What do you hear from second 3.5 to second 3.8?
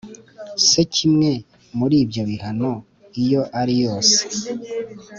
ari